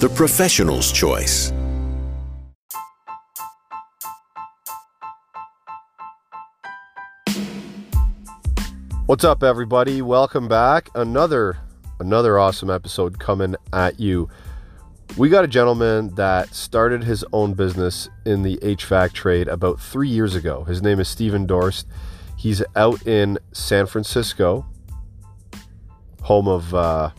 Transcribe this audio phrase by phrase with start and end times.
[0.00, 1.52] the professional's choice.
[9.06, 10.02] What's up, everybody?
[10.02, 10.90] Welcome back.
[10.94, 11.56] Another
[11.98, 14.28] another awesome episode coming at you.
[15.16, 20.10] We got a gentleman that started his own business in the HVAC trade about three
[20.10, 20.64] years ago.
[20.64, 21.86] His name is Stephen Dorst.
[22.36, 24.66] He's out in San Francisco,
[26.20, 27.10] home of uh,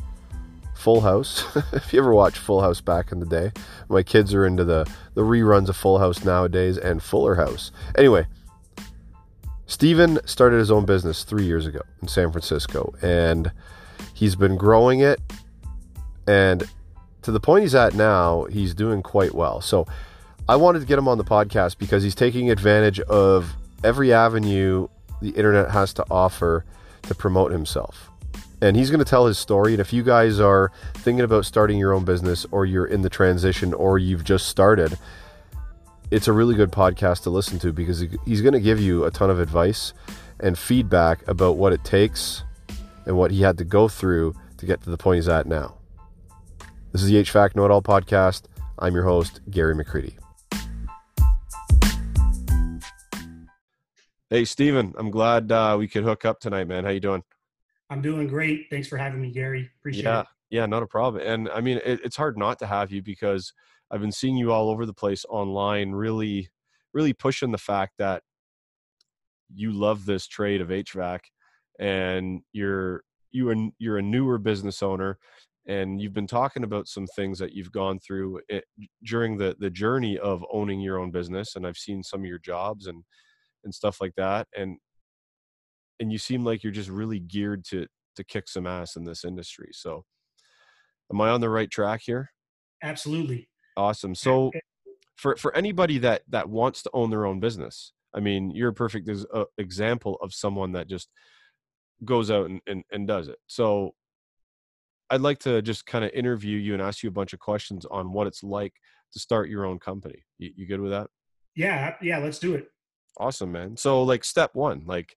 [0.78, 1.44] Full House.
[1.74, 3.52] if you ever watched Full House back in the day,
[3.90, 7.72] my kids are into the, the reruns of Full House nowadays and Fuller House.
[7.98, 8.28] Anyway,
[9.66, 13.52] Stephen started his own business three years ago in San Francisco, and
[14.14, 15.20] he's been growing it.
[16.28, 16.64] And
[17.24, 19.60] to the point he's at now, he's doing quite well.
[19.62, 19.88] So
[20.48, 24.88] I wanted to get him on the podcast because he's taking advantage of every avenue
[25.22, 26.64] the internet has to offer
[27.04, 28.12] to promote himself.
[28.62, 29.74] And he's going to tell his story.
[29.74, 33.10] And if you guys are thinking about starting your own business, or you're in the
[33.10, 34.98] transition, or you've just started,
[36.10, 39.12] it's a really good podcast to listen to because he's going to give you a
[39.12, 39.94] ton of advice
[40.40, 42.44] and feedback about what it takes
[43.06, 45.76] and what he had to go through to get to the point he's at now.
[46.92, 48.44] This is the HVAC Know It All podcast.
[48.80, 50.16] I'm your host, Gary McCreadie.
[54.30, 56.84] Hey, Steven, I'm glad uh, we could hook up tonight, man.
[56.84, 57.24] How you doing?
[57.90, 58.68] I'm doing great.
[58.70, 59.70] Thanks for having me, Gary.
[59.80, 60.28] Appreciate yeah, it.
[60.50, 61.24] Yeah, not a problem.
[61.26, 63.54] And I mean, it, it's hard not to have you because
[63.92, 66.50] I've been seeing you all over the place online, really,
[66.94, 68.24] really pushing the fact that
[69.54, 71.20] you love this trade of HVAC
[71.80, 75.18] and you're you are you're a newer business owner
[75.68, 78.66] and you've been talking about some things that you've gone through it,
[79.04, 82.40] during the the journey of owning your own business and I've seen some of your
[82.40, 83.04] jobs and
[83.64, 84.78] and stuff like that and
[86.00, 89.24] and you seem like you're just really geared to to kick some ass in this
[89.24, 90.04] industry so
[91.12, 92.32] am I on the right track here
[92.84, 94.52] absolutely awesome so
[95.16, 98.74] for for anybody that that wants to own their own business I mean you're a
[98.74, 101.10] perfect uh, example of someone that just
[102.06, 103.94] goes out and, and, and does it so
[105.10, 107.86] I'd like to just kind of interview you and ask you a bunch of questions
[107.90, 108.74] on what it's like
[109.14, 110.24] to start your own company.
[110.38, 111.10] You, you good with that?
[111.56, 112.68] Yeah, yeah, let's do it.
[113.18, 113.78] Awesome, man.
[113.78, 115.16] So like step one, like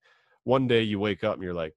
[0.51, 1.77] one day you wake up and you're like,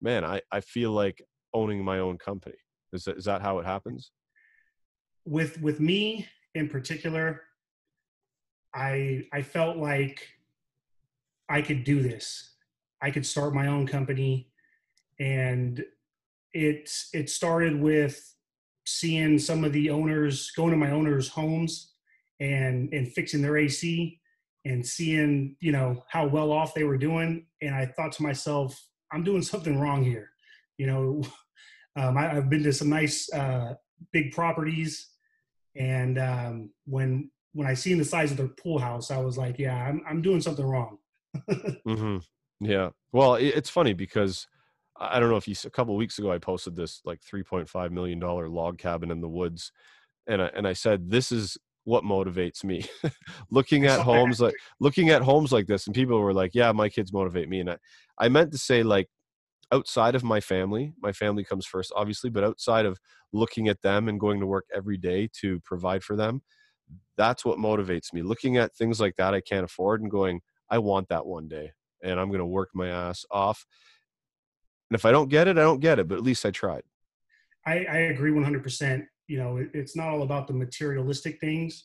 [0.00, 1.22] man, I, I feel like
[1.52, 2.56] owning my own company.
[2.94, 4.10] Is that, is that how it happens?
[5.26, 7.42] With with me in particular,
[8.74, 10.26] I I felt like
[11.50, 12.54] I could do this.
[13.02, 14.48] I could start my own company
[15.20, 15.84] and
[16.54, 18.16] it it started with
[18.86, 21.92] seeing some of the owners going to my owners' homes
[22.40, 24.18] and and fixing their AC
[24.66, 28.78] and seeing you know how well off they were doing, and I thought to myself,
[29.12, 30.30] I'm doing something wrong here.
[30.76, 31.22] You know,
[31.96, 33.74] um, I, have been to some nice uh,
[34.12, 35.08] big properties,
[35.76, 39.58] and um, when when I seen the size of their pool house, I was like,
[39.58, 40.98] yeah, I'm I'm doing something wrong.
[41.50, 42.18] mm-hmm.
[42.60, 42.90] Yeah.
[43.12, 44.46] Well, it's funny because
[44.98, 48.18] I don't know if you a couple weeks ago I posted this like 3.5 million
[48.18, 49.70] dollar log cabin in the woods,
[50.26, 51.56] and I, and I said this is
[51.86, 52.84] what motivates me
[53.50, 56.88] looking at homes like looking at homes like this and people were like yeah my
[56.88, 57.76] kids motivate me and I,
[58.18, 59.08] I meant to say like
[59.72, 62.98] outside of my family my family comes first obviously but outside of
[63.32, 66.42] looking at them and going to work every day to provide for them
[67.16, 70.78] that's what motivates me looking at things like that i can't afford and going i
[70.78, 73.66] want that one day and i'm going to work my ass off
[74.90, 76.82] and if I don't get it, I don't get it, but at least I tried.
[77.64, 79.04] I, I agree 100%.
[79.28, 81.84] You know, it, it's not all about the materialistic things.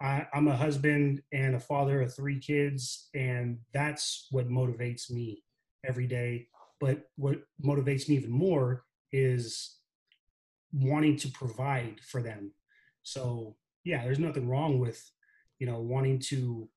[0.00, 5.42] I, I'm a husband and a father of three kids, and that's what motivates me
[5.86, 6.48] every day.
[6.80, 9.78] But what motivates me even more is
[10.72, 12.52] wanting to provide for them.
[13.02, 15.02] So, yeah, there's nothing wrong with,
[15.58, 16.68] you know, wanting to,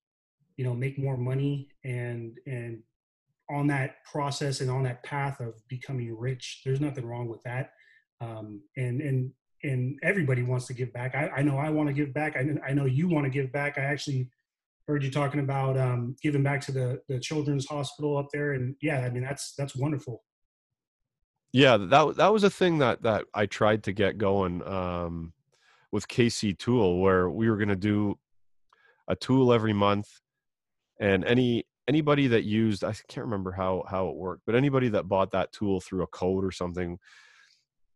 [0.57, 2.81] you know, make more money and and
[3.49, 6.61] on that process and on that path of becoming rich.
[6.63, 7.73] There's nothing wrong with that.
[8.21, 9.31] Um, and and
[9.63, 11.15] and everybody wants to give back.
[11.15, 12.35] I, I know I want to give back.
[12.35, 13.77] I, I know you want to give back.
[13.77, 14.29] I actually
[14.87, 18.75] heard you talking about um, giving back to the the children's hospital up there, and
[18.81, 20.23] yeah, I mean that's that's wonderful.
[21.53, 25.33] Yeah, that that was a thing that that I tried to get going um,
[25.91, 28.17] with KC Tool where we were going to do
[29.07, 30.07] a tool every month
[30.99, 35.09] and any anybody that used I can't remember how how it worked, but anybody that
[35.09, 36.97] bought that tool through a code or something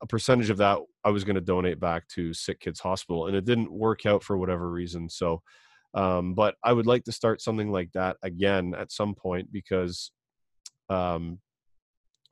[0.06, 3.36] a percentage of that I was going to donate back to Sick Kids Hospital and
[3.36, 5.10] it didn't work out for whatever reason.
[5.10, 5.42] So
[5.96, 10.12] um, but I would like to start something like that again at some point because
[10.90, 11.40] um,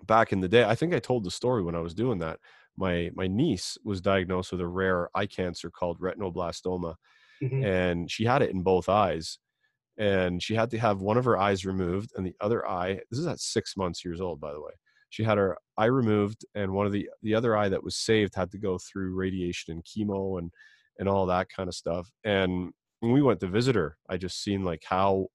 [0.05, 2.39] back in the day, I think I told the story when I was doing that.
[2.75, 6.95] My my niece was diagnosed with a rare eye cancer called retinoblastoma,
[7.41, 7.63] mm-hmm.
[7.63, 9.37] and she had it in both eyes,
[9.97, 12.99] and she had to have one of her eyes removed and the other eye.
[13.09, 14.73] This is at six months years old, by the way.
[15.13, 18.33] She had her eye removed, and one of the the other eye that was saved
[18.33, 20.51] had to go through radiation and chemo and
[20.97, 22.09] and all that kind of stuff.
[22.23, 25.27] And when we went to visit her, I just seen like how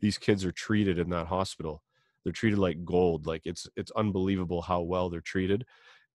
[0.00, 1.82] these kids are treated in that hospital
[2.24, 5.64] they're treated like gold like it's it's unbelievable how well they're treated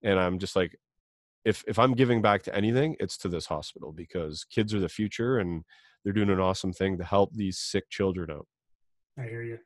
[0.03, 0.75] and i'm just like
[1.43, 4.89] if if i'm giving back to anything it's to this hospital because kids are the
[4.89, 5.63] future and
[6.03, 8.47] they're doing an awesome thing to help these sick children out
[9.19, 9.59] i hear you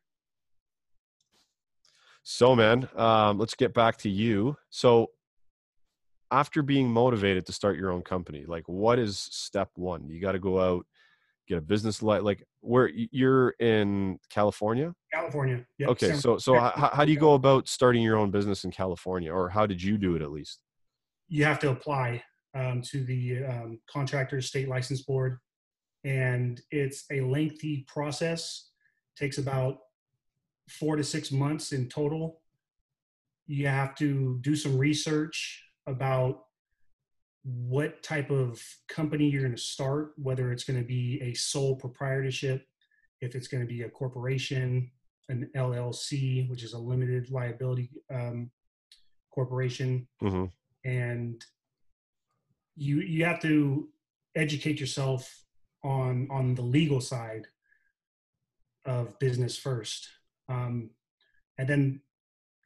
[2.29, 5.07] so man um, let's get back to you so
[6.31, 10.33] after being motivated to start your own company like what is step one you got
[10.33, 10.85] to go out
[11.49, 14.93] get a business like like where you're in California?
[15.11, 15.65] California.
[15.79, 15.89] Yep.
[15.89, 19.33] Okay, so so how, how do you go about starting your own business in California,
[19.33, 20.59] or how did you do it at least?
[21.27, 22.23] You have to apply
[22.53, 25.39] um, to the um, contractor state license board,
[26.03, 28.69] and it's a lengthy process.
[29.17, 29.79] takes about
[30.69, 32.41] four to six months in total.
[33.47, 36.43] You have to do some research about
[37.43, 41.75] what type of company you're going to start, whether it's going to be a sole
[41.75, 42.67] proprietorship,
[43.21, 44.91] if it's going to be a corporation,
[45.29, 48.51] an LLC, which is a limited liability um,
[49.31, 50.45] corporation, mm-hmm.
[50.89, 51.43] and
[52.75, 53.89] you you have to
[54.35, 55.43] educate yourself
[55.83, 57.45] on on the legal side
[58.85, 60.09] of business first,
[60.49, 60.89] um,
[61.57, 62.01] and then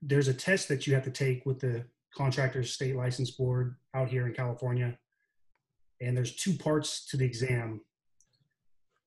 [0.01, 1.85] there's a test that you have to take with the
[2.15, 4.97] contractors state license board out here in California.
[6.01, 7.81] And there's two parts to the exam.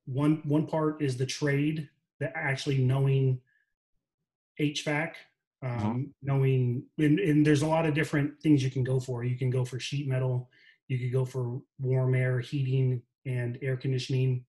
[0.06, 1.88] One one part is the trade,
[2.20, 3.40] that actually knowing
[4.60, 5.12] HVAC,
[5.62, 6.02] um, mm-hmm.
[6.22, 9.24] knowing and, and there's a lot of different things you can go for.
[9.24, 10.48] You can go for sheet metal,
[10.88, 14.44] you could go for warm air heating and air conditioning.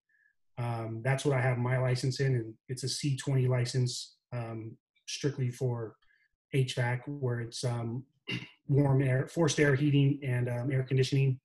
[0.56, 4.76] Um, that's what I have my license in, and it's a C20 license, um,
[5.06, 5.96] strictly for
[6.54, 8.04] HVAC, where it's um,
[8.68, 11.38] warm air, forced air heating, and um, air conditioning.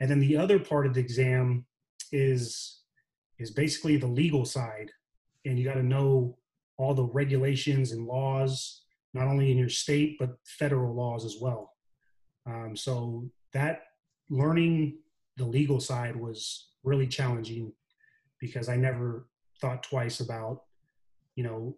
[0.00, 1.66] And then the other part of the exam
[2.12, 2.78] is
[3.38, 4.90] is basically the legal side,
[5.46, 6.36] and you got to know
[6.76, 8.82] all the regulations and laws,
[9.14, 11.74] not only in your state but federal laws as well.
[12.46, 13.82] Um, so that
[14.28, 14.98] learning
[15.36, 17.72] the legal side was really challenging
[18.40, 19.26] because I never
[19.60, 20.62] thought twice about,
[21.36, 21.76] you know,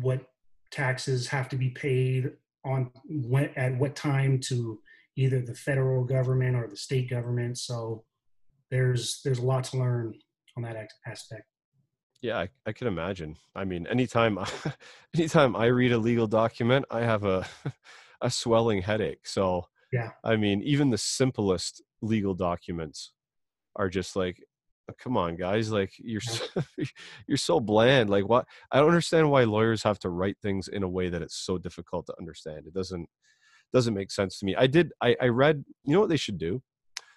[0.00, 0.26] what
[0.70, 2.32] taxes have to be paid
[2.64, 4.80] on when, at what time to
[5.16, 7.58] either the federal government or the state government.
[7.58, 8.04] So
[8.70, 10.14] there's there's a lot to learn
[10.56, 11.44] on that aspect.
[12.22, 13.36] Yeah, I, I can imagine.
[13.54, 14.38] I mean, anytime
[15.16, 17.46] anytime I read a legal document, I have a
[18.20, 19.26] a swelling headache.
[19.26, 23.12] So yeah, I mean, even the simplest legal documents
[23.76, 24.42] are just like
[24.92, 26.44] come on guys like you're so,
[27.26, 30.82] you're so bland like what i don't understand why lawyers have to write things in
[30.82, 33.08] a way that it's so difficult to understand it doesn't
[33.72, 36.38] doesn't make sense to me i did i, I read you know what they should
[36.38, 36.62] do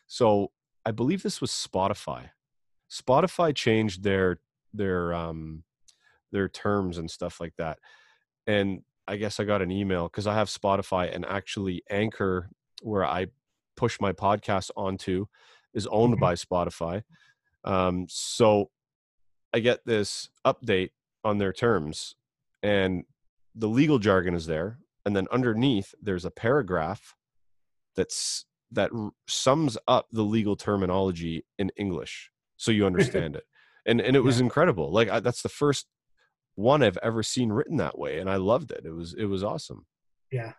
[0.08, 0.52] so
[0.86, 2.30] i believe this was spotify
[2.90, 4.40] spotify changed their
[4.74, 5.64] their um
[6.32, 7.80] their terms and stuff like that
[8.48, 12.50] and i guess i got an email because i have spotify and actually anchor
[12.82, 13.28] where i
[13.76, 15.26] push my podcast onto
[15.74, 16.22] is owned mm-hmm.
[16.22, 17.04] by spotify
[17.68, 18.70] um, so
[19.54, 20.92] I get this update
[21.26, 22.16] on their terms,
[22.64, 23.04] and
[23.54, 27.14] the legal jargon is there, and then underneath there's a paragraph
[27.96, 28.92] that's that
[29.28, 33.44] sums up the legal terminology in English, so you understand it.
[33.86, 34.46] And and it was yeah.
[34.46, 34.92] incredible.
[34.92, 35.88] Like I, that's the first
[36.56, 38.86] one I've ever seen written that way, and I loved it.
[38.86, 39.86] It was it was awesome.
[40.32, 40.54] Yeah.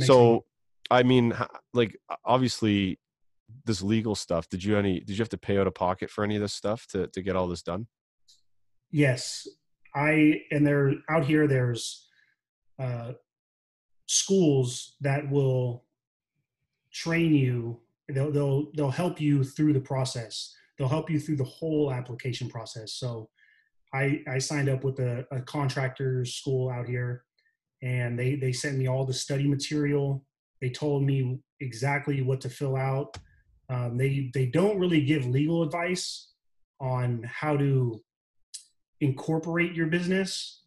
[0.00, 0.44] So, sense.
[0.90, 1.34] I mean,
[1.74, 2.98] like obviously,
[3.64, 6.24] this legal stuff did you any did you have to pay out of pocket for
[6.24, 7.86] any of this stuff to to get all this done?
[8.90, 9.46] Yes.
[9.94, 12.06] I and there out here there's
[12.78, 13.12] uh
[14.06, 15.84] schools that will
[16.92, 20.54] train you they'll they'll they'll help you through the process.
[20.78, 22.94] They'll help you through the whole application process.
[22.94, 23.28] So
[23.94, 27.24] i i signed up with a, a contractor school out here
[27.82, 30.24] and they they sent me all the study material.
[30.60, 33.16] They told me exactly what to fill out
[33.68, 36.32] Um, they they don't really give legal advice
[36.80, 38.00] on how to
[39.00, 40.64] incorporate your business.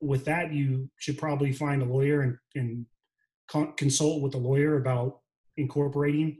[0.00, 2.86] With that, you should probably find a lawyer and, and
[3.48, 5.20] con- consult with a lawyer about
[5.56, 6.38] incorporating.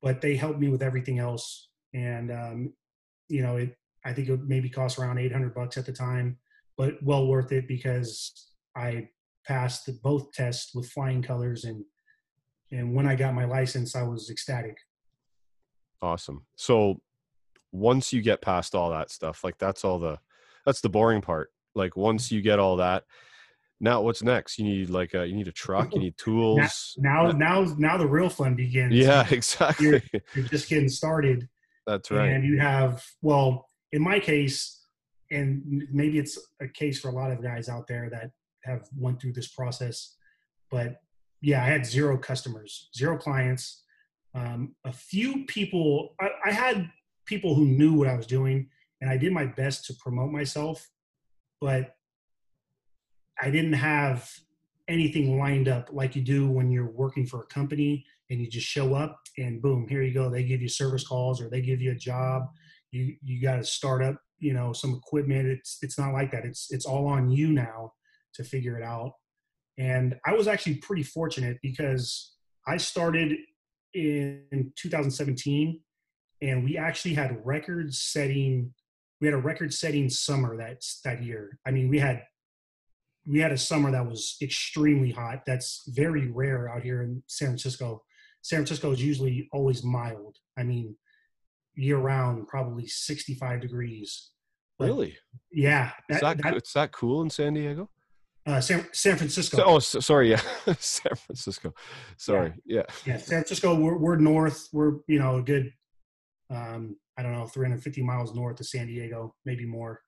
[0.00, 2.72] But they helped me with everything else, and um,
[3.28, 3.76] you know, it.
[4.04, 6.36] I think it maybe cost around 800 bucks at the time,
[6.76, 9.10] but well worth it because I
[9.46, 11.84] passed both tests with flying colors and
[12.72, 14.78] and when I got my license, I was ecstatic.
[16.02, 16.44] Awesome.
[16.56, 17.00] So
[17.70, 20.18] once you get past all that stuff, like that's all the
[20.66, 21.52] that's the boring part.
[21.74, 23.04] Like once you get all that,
[23.80, 24.58] now what's next?
[24.58, 26.94] You need like a you need a truck, you need tools.
[26.98, 28.94] Now now now, now the real fun begins.
[28.94, 29.86] Yeah, exactly.
[29.86, 30.02] You're,
[30.34, 31.48] you're just getting started.
[31.86, 32.30] That's right.
[32.30, 34.86] And you have well, in my case,
[35.30, 38.30] and maybe it's a case for a lot of guys out there that
[38.64, 40.16] have went through this process,
[40.70, 41.00] but
[41.40, 43.81] yeah, I had zero customers, zero clients.
[44.34, 46.90] Um, a few people, I, I had
[47.26, 48.68] people who knew what I was doing,
[49.00, 50.88] and I did my best to promote myself,
[51.60, 51.96] but
[53.40, 54.30] I didn't have
[54.88, 58.66] anything lined up like you do when you're working for a company and you just
[58.66, 60.30] show up and boom, here you go.
[60.30, 62.48] They give you service calls or they give you a job.
[62.90, 65.48] You you got to start up, you know, some equipment.
[65.48, 66.44] It's it's not like that.
[66.44, 67.92] It's it's all on you now
[68.34, 69.12] to figure it out.
[69.78, 72.34] And I was actually pretty fortunate because
[72.66, 73.36] I started
[73.94, 75.80] in 2017
[76.40, 78.72] and we actually had record setting
[79.22, 81.56] we had a record setting summer that that year.
[81.64, 82.24] I mean, we had
[83.24, 85.44] we had a summer that was extremely hot.
[85.46, 88.02] That's very rare out here in San Francisco.
[88.42, 90.38] San Francisco is usually always mild.
[90.58, 90.96] I mean,
[91.76, 94.30] year round, probably 65 degrees.
[94.76, 95.16] But really?
[95.52, 95.92] Yeah.
[96.08, 97.88] That, is that, that, it's that cool in San Diego?
[98.44, 99.56] Uh, San, San Francisco.
[99.56, 100.30] So, oh, so, sorry.
[100.30, 100.40] Yeah.
[100.78, 101.74] San Francisco.
[102.16, 102.52] Sorry.
[102.64, 102.82] Yeah.
[103.06, 103.14] yeah.
[103.14, 103.16] Yeah.
[103.18, 104.68] San Francisco, we're, we're north.
[104.72, 105.72] We're, you know, a good,
[106.50, 110.00] um, I don't know, 350 miles north of San Diego, maybe more,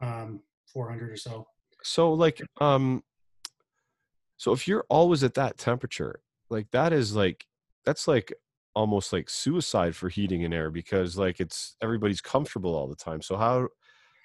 [0.00, 0.40] um,
[0.72, 1.46] 400 or so.
[1.82, 3.02] So, like, um,
[4.36, 6.20] so if you're always at that temperature,
[6.50, 7.46] like that is like,
[7.84, 8.32] that's like
[8.74, 13.20] almost like suicide for heating and air because like it's everybody's comfortable all the time.
[13.22, 13.68] So how,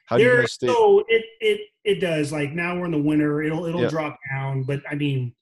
[0.07, 0.67] how do you stay?
[0.67, 3.89] So it, it, it does like now we're in the winter, it'll, it'll yeah.
[3.89, 5.33] drop down, but I mean,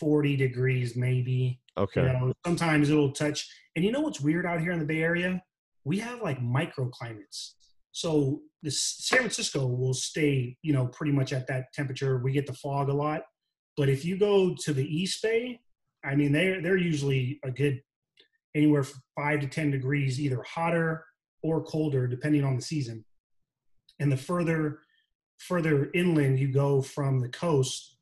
[0.00, 1.60] 40 degrees maybe.
[1.76, 2.02] Okay.
[2.02, 3.48] You know, sometimes it'll touch.
[3.76, 5.42] And you know what's weird out here in the Bay Area?
[5.84, 7.52] We have like microclimates.
[7.92, 12.18] So the San Francisco will stay, you know, pretty much at that temperature.
[12.18, 13.22] We get the fog a lot.
[13.76, 15.60] But if you go to the East Bay,
[16.04, 17.80] I mean, they're they're usually a good
[18.54, 21.04] anywhere from five to ten degrees, either hotter
[21.42, 23.04] or colder, depending on the season.
[24.02, 24.80] And the further
[25.38, 27.96] further inland you go from the coast,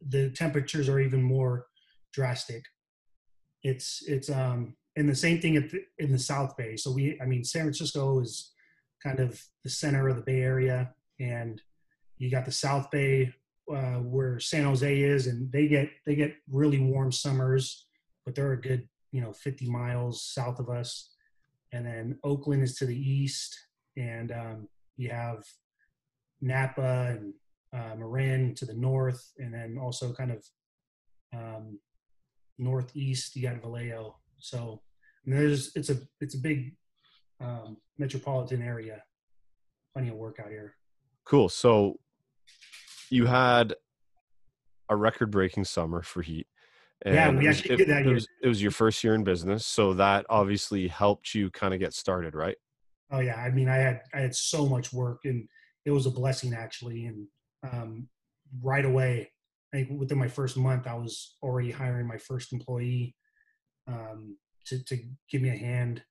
[0.00, 1.66] the temperatures are even more
[2.12, 2.64] drastic.
[3.64, 6.76] It's it's um and the same thing the, in the South Bay.
[6.76, 8.52] So we, I mean, San Francisco is
[9.02, 11.60] kind of the center of the Bay Area, and
[12.18, 13.34] you got the South Bay
[13.68, 17.86] uh, where San Jose is, and they get they get really warm summers,
[18.24, 21.10] but they're a good you know 50 miles south of us,
[21.72, 23.58] and then Oakland is to the east,
[23.96, 25.44] and um, you have
[26.40, 27.34] Napa and
[27.72, 30.44] uh, Marin to the north, and then also kind of
[31.34, 31.78] um,
[32.58, 33.36] northeast.
[33.36, 34.82] You got Vallejo, so
[35.24, 36.74] there's it's a it's a big
[37.40, 39.02] um, metropolitan area.
[39.92, 40.76] Plenty of work out here.
[41.24, 41.48] Cool.
[41.48, 41.98] So
[43.10, 43.74] you had
[44.88, 46.46] a record-breaking summer for heat.
[47.04, 49.66] yeah, we actually it, did that it was, it was your first year in business,
[49.66, 52.56] so that obviously helped you kind of get started, right?
[53.10, 55.48] Oh yeah, I mean, I had I had so much work, and
[55.84, 57.06] it was a blessing actually.
[57.06, 57.26] And
[57.62, 58.08] um,
[58.62, 59.30] right away,
[59.72, 63.14] I think within my first month, I was already hiring my first employee
[63.86, 64.36] um,
[64.66, 64.98] to to
[65.30, 66.02] give me a hand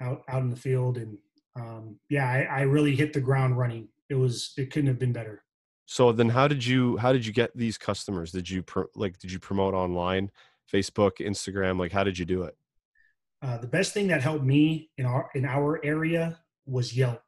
[0.00, 1.18] out out in the field, and
[1.56, 3.88] um, yeah, I, I really hit the ground running.
[4.08, 5.44] It was it couldn't have been better.
[5.86, 8.32] So then, how did you how did you get these customers?
[8.32, 10.30] Did you like did you promote online,
[10.72, 11.78] Facebook, Instagram?
[11.78, 12.56] Like how did you do it?
[13.42, 17.22] Uh, the best thing that helped me in our in our area was Yelp.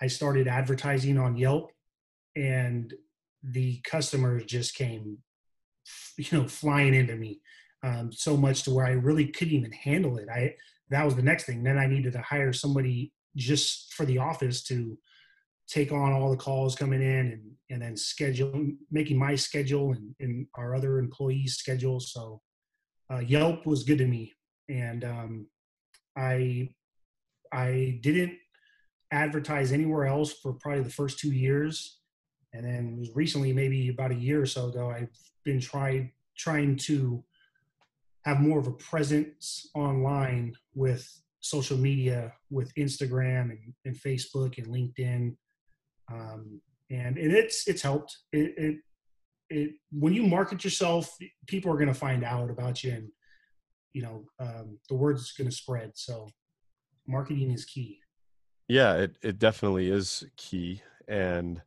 [0.00, 1.70] I started advertising on Yelp,
[2.34, 2.92] and
[3.42, 5.18] the customers just came,
[6.16, 7.40] you know, flying into me.
[7.82, 10.28] Um, so much to where I really couldn't even handle it.
[10.32, 10.54] I
[10.90, 11.62] that was the next thing.
[11.62, 14.96] Then I needed to hire somebody just for the office to
[15.68, 20.14] take on all the calls coming in and and then schedule making my schedule and,
[20.20, 22.40] and our other employees schedule so
[23.10, 24.32] uh, yelp was good to me
[24.68, 25.46] and um,
[26.16, 26.68] i
[27.52, 28.32] i didn't
[29.12, 32.00] advertise anywhere else for probably the first two years
[32.52, 35.08] and then recently maybe about a year or so ago i've
[35.44, 37.22] been trying trying to
[38.24, 41.06] have more of a presence online with
[41.40, 45.36] social media, with Instagram and, and Facebook and LinkedIn,
[46.10, 48.16] um, and and it's it's helped.
[48.32, 48.76] It, it
[49.50, 51.14] it when you market yourself,
[51.46, 53.08] people are going to find out about you, and
[53.94, 55.92] you know um, the word's going to spread.
[55.94, 56.28] So
[57.06, 58.00] marketing is key.
[58.68, 61.62] Yeah, it it definitely is key, and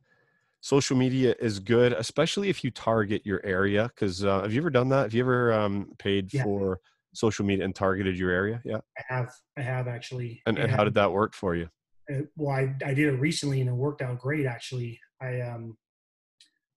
[0.60, 3.90] social media is good, especially if you target your area.
[3.94, 5.02] Because uh, have you ever done that?
[5.02, 6.44] Have you ever um, paid yeah.
[6.44, 6.80] for
[7.14, 8.60] social media and targeted your area?
[8.64, 9.32] Yeah, I have.
[9.56, 10.42] I have actually.
[10.46, 11.68] And, and, and how did that work for you?
[12.12, 14.46] Uh, well, I, I did it recently and it worked out great.
[14.46, 15.76] Actually, I um,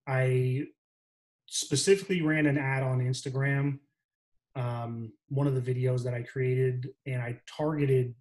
[0.07, 0.65] I
[1.47, 3.79] specifically ran an ad on Instagram,
[4.55, 8.15] um, one of the videos that I created, and I targeted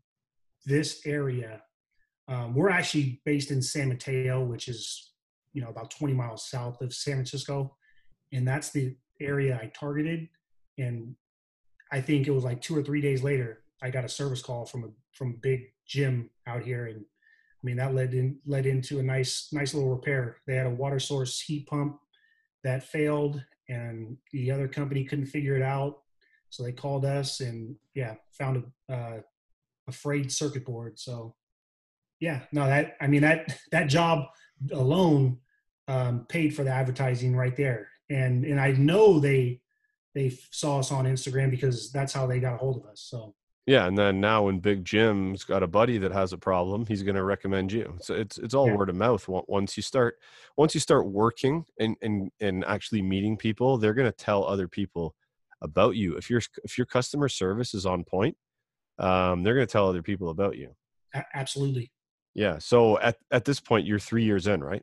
[0.65, 1.63] this area.
[2.29, 5.13] Um, we're actually based in San Mateo, which is
[5.53, 7.77] you know about 20 miles south of San Francisco,
[8.33, 10.29] and that's the area I targeted.
[10.79, 11.15] And
[11.93, 14.65] I think it was like two or three days later, I got a service call
[14.67, 18.67] from a from a big gym out here, and I mean that led in led
[18.67, 20.39] into a nice nice little repair.
[20.47, 21.99] They had a water source heat pump
[22.63, 26.03] that failed, and the other company couldn't figure it out,
[26.51, 29.21] so they called us, and yeah, found a uh,
[29.89, 30.99] a frayed circuit board.
[30.99, 31.35] So
[32.21, 34.27] yeah, no, that I mean that that job
[34.73, 35.39] alone
[35.89, 39.61] um, paid for the advertising right there, and and I know they
[40.15, 43.07] they saw us on Instagram because that's how they got a hold of us.
[43.09, 43.35] So
[43.67, 47.05] yeah, and then now when Big Jim's got a buddy that has a problem, he's
[47.05, 47.97] going to recommend you.
[48.01, 48.75] So it's it's all yeah.
[48.75, 49.29] word of mouth.
[49.29, 50.19] Once you start
[50.57, 54.67] once you start working and and and actually meeting people, they're going to tell other
[54.67, 55.15] people
[55.63, 56.17] about you.
[56.17, 58.37] If your if your customer service is on point,
[58.99, 60.71] um, they're going to tell other people about you.
[61.35, 61.91] Absolutely.
[62.35, 62.59] Yeah.
[62.59, 64.83] So at at this point, you're three years in, right?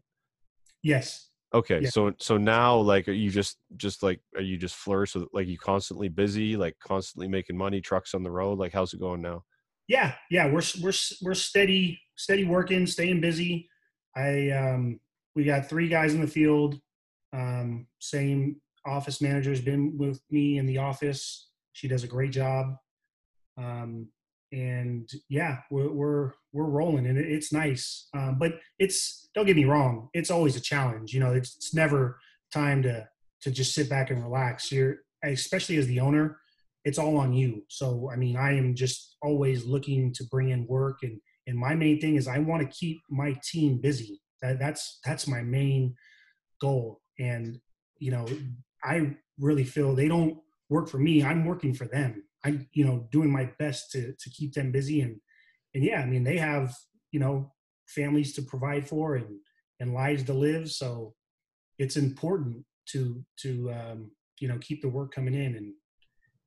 [0.84, 1.29] Yes.
[1.53, 1.89] Okay, yeah.
[1.89, 5.48] so so now like are you just just like are you just flourish with like
[5.48, 8.60] you constantly busy, like constantly making money, trucks on the road?
[8.60, 9.43] Like how's it going now?
[9.88, 13.69] Yeah, yeah, we're we're we're steady steady working, staying busy.
[14.15, 14.99] I um
[15.36, 16.80] we got three guys in the field.
[17.32, 21.50] Um same office manager has been with me in the office.
[21.73, 22.76] She does a great job.
[23.58, 24.10] Um
[24.52, 28.08] and yeah, we're we're we're rolling, and it's nice.
[28.15, 31.13] Um, but it's don't get me wrong, it's always a challenge.
[31.13, 32.19] You know, it's, it's never
[32.54, 33.08] time to
[33.41, 34.71] to just sit back and relax.
[34.71, 36.39] You're especially as the owner,
[36.86, 37.63] it's all on you.
[37.67, 41.76] So I mean, I am just always looking to bring in work, and and my
[41.76, 44.21] main thing is I want to keep my team busy.
[44.41, 45.95] That, that's that's my main
[46.62, 47.60] goal, and
[48.00, 48.26] you know,
[48.84, 51.24] I really feel they don't work for me.
[51.24, 55.02] I'm working for them I'm you know doing my best to to keep them busy
[55.02, 55.20] and
[55.74, 56.76] and yeah, I mean they have
[57.12, 57.54] you know
[57.88, 59.40] families to provide for and
[59.80, 61.13] and lives to live, so
[61.78, 65.74] it's important to to um, you know keep the work coming in and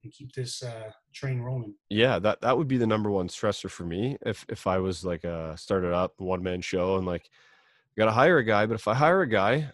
[0.03, 1.75] and keep this uh, train rolling.
[1.90, 5.05] Yeah, that that would be the number one stressor for me if if I was
[5.05, 7.29] like a started up one man show and like
[7.99, 9.71] got to hire a guy, but if I hire a guy,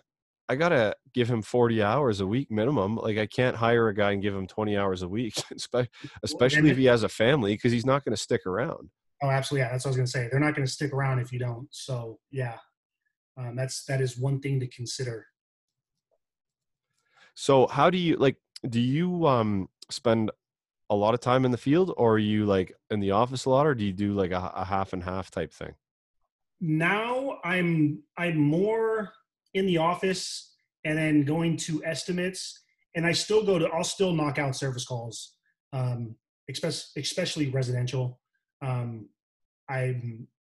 [0.49, 2.97] I gotta give him 40 hours a week minimum.
[2.97, 5.43] Like I can't hire a guy and give him 20 hours a week,
[6.23, 8.91] especially if he has a family, because he's not going to stick around.
[9.23, 9.65] Oh, absolutely.
[9.65, 10.29] Yeah, that's what I was going to say.
[10.31, 11.67] They're not going to stick around if you don't.
[11.71, 12.59] So yeah,
[13.37, 15.27] um, that's that is one thing to consider.
[17.35, 18.37] So how do you like?
[18.69, 20.31] Do you um spend
[20.91, 23.51] a lot of time in the field, or are you like in the office a
[23.51, 25.75] lot, or do you do like a, a half and half type thing?
[26.61, 29.13] Now I'm I'm more
[29.57, 32.63] in the office and then going to estimates.
[32.95, 35.35] And I still go to, I'll still knock out service calls,
[35.73, 36.15] um,
[36.49, 38.21] especially, residential.
[38.63, 39.09] Um,
[39.69, 40.01] I,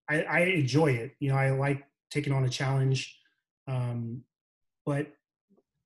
[0.10, 1.12] I, I enjoy it.
[1.20, 3.18] You know, I like taking on a challenge.
[3.68, 4.24] Um,
[4.86, 5.08] but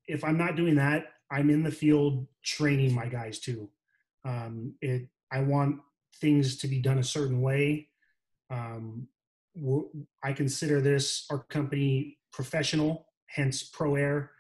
[0.07, 3.69] if I'm not doing that, I'm in the field training my guys too.
[4.23, 5.79] Um, it, I want
[6.21, 7.89] things to be done a certain way.
[8.49, 9.07] Um,
[10.23, 14.31] I consider this our company professional hence Pro Air.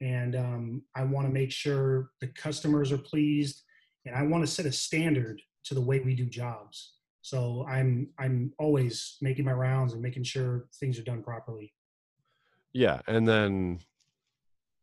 [0.00, 3.62] And um, I want to make sure the customers are pleased,
[4.06, 6.94] and I want to set a standard to the way we do jobs.
[7.22, 11.72] So I'm I'm always making my rounds and making sure things are done properly.
[12.72, 13.80] Yeah, and then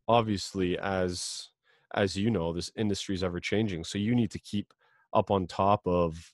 [0.08, 1.50] obviously as
[1.94, 4.74] as you know, this industry is ever changing, so you need to keep
[5.14, 6.34] up on top of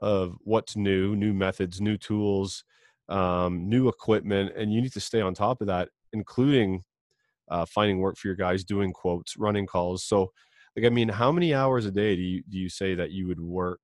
[0.00, 2.64] of what's new, new methods, new tools,
[3.08, 6.84] um, new equipment, and you need to stay on top of that including
[7.50, 10.04] uh, finding work for your guys, doing quotes, running calls.
[10.04, 10.32] So,
[10.76, 13.26] like, I mean, how many hours a day do you do you say that you
[13.28, 13.80] would work?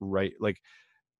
[0.00, 0.60] Right, like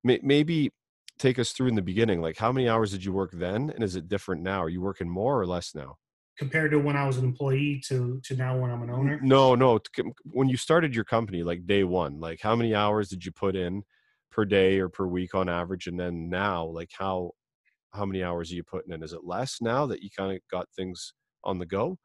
[0.04, 0.70] may, maybe
[1.18, 2.20] take us through in the beginning.
[2.20, 4.62] Like, how many hours did you work then, and is it different now?
[4.62, 5.96] Are you working more or less now?
[6.38, 9.20] compared to when I was an employee to to now when I'm an owner?
[9.22, 9.80] No, no.
[10.24, 13.56] When you started your company, like day one, like how many hours did you put
[13.56, 13.82] in
[14.30, 15.88] per day or per week on average?
[15.88, 17.32] And then now, like how
[17.92, 19.02] how many hours are you putting in?
[19.02, 21.12] Is it less now that you kind of got things
[21.44, 21.98] on the go?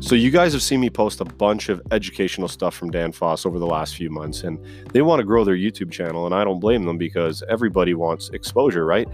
[0.00, 3.58] So you guys have seen me post a bunch of educational stuff from Danfoss over
[3.58, 6.60] the last few months and they want to grow their YouTube channel and I don't
[6.60, 9.06] blame them because everybody wants exposure, right?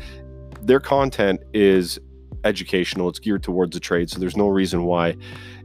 [0.63, 1.99] Their content is
[2.45, 5.17] educational, it's geared towards the trade, so there's no reason why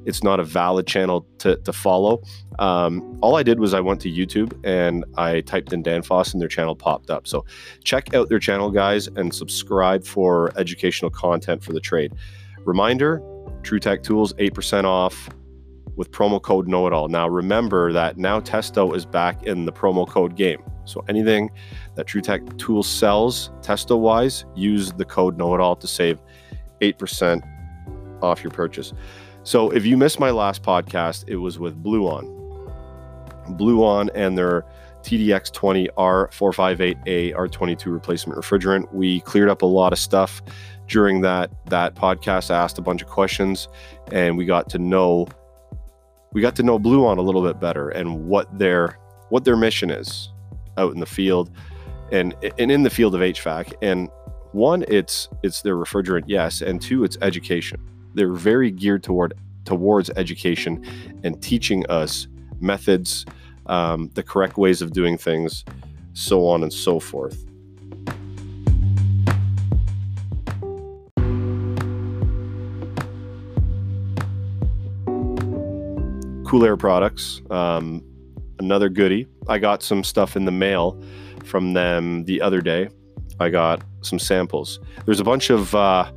[0.09, 2.21] it's not a valid channel to, to follow.
[2.57, 6.41] Um, all I did was I went to YouTube and I typed in Danfoss and
[6.41, 7.27] their channel popped up.
[7.27, 7.45] So
[7.83, 12.11] check out their channel, guys, and subscribe for educational content for the trade.
[12.65, 13.19] Reminder
[13.61, 15.29] TruTech Tools 8% off
[15.95, 17.07] with promo code know it all.
[17.07, 20.63] Now remember that now Testo is back in the promo code game.
[20.85, 21.51] So anything
[21.95, 26.19] that TruTech Tools sells Testo wise, use the code know it all to save
[26.81, 27.43] 8%
[28.23, 28.93] off your purchase.
[29.49, 33.57] So if you missed my last podcast, it was with BlueOn.
[33.57, 34.63] Blue On and their
[35.01, 38.93] TDX20 R458A R22 replacement refrigerant.
[38.93, 40.43] We cleared up a lot of stuff
[40.88, 42.51] during that that podcast.
[42.51, 43.67] I asked a bunch of questions,
[44.12, 45.27] and we got to know
[46.31, 49.89] we got to know BlueOn a little bit better and what their what their mission
[49.89, 50.29] is
[50.77, 51.49] out in the field
[52.12, 53.73] and and in the field of HVAC.
[53.81, 54.09] And
[54.51, 57.83] one, it's it's their refrigerant, yes, and two, it's education.
[58.13, 59.33] They're very geared toward
[59.65, 60.83] towards education
[61.23, 62.27] and teaching us
[62.59, 63.25] methods,
[63.67, 65.63] um, the correct ways of doing things,
[66.13, 67.45] so on and so forth.
[76.45, 77.41] Cool Air products.
[77.51, 78.03] Um,
[78.57, 79.27] another goodie.
[79.47, 80.99] I got some stuff in the mail
[81.45, 82.89] from them the other day.
[83.39, 84.79] I got some samples.
[85.05, 86.11] There's a bunch of uh,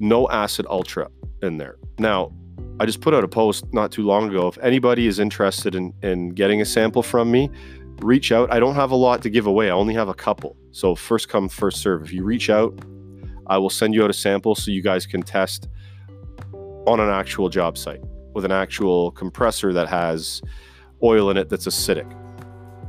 [0.00, 1.08] no acid ultra
[1.42, 1.76] in there.
[1.98, 2.32] Now,
[2.80, 4.48] I just put out a post not too long ago.
[4.48, 7.50] If anybody is interested in, in getting a sample from me,
[7.98, 8.52] reach out.
[8.52, 10.56] I don't have a lot to give away, I only have a couple.
[10.72, 12.02] So, first come, first serve.
[12.04, 12.78] If you reach out,
[13.46, 15.68] I will send you out a sample so you guys can test
[16.86, 18.00] on an actual job site
[18.34, 20.40] with an actual compressor that has
[21.02, 22.10] oil in it that's acidic.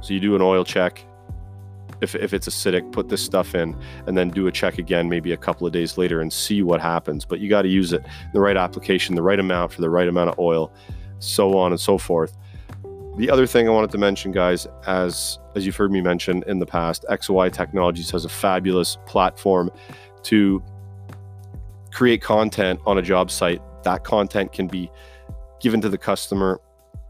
[0.01, 1.03] So you do an oil check.
[2.01, 5.31] If, if it's acidic, put this stuff in and then do a check again, maybe
[5.33, 7.25] a couple of days later and see what happens.
[7.25, 10.07] But you got to use it the right application, the right amount for the right
[10.07, 10.73] amount of oil,
[11.19, 12.35] so on and so forth.
[13.17, 16.59] The other thing I wanted to mention, guys, as as you've heard me mention in
[16.59, 19.69] the past, XOI Technologies has a fabulous platform
[20.23, 20.63] to
[21.91, 23.61] create content on a job site.
[23.83, 24.89] That content can be
[25.59, 26.61] given to the customer